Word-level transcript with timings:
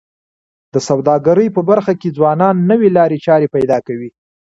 د 0.73 0.75
سوداګرۍ 0.89 1.47
په 1.55 1.61
برخه 1.69 1.93
کي 2.01 2.09
ځوانان 2.17 2.55
نوې 2.69 2.89
لارې 2.97 3.17
چارې 3.25 3.47
پیدا 3.55 3.77
کوي. 3.87 4.09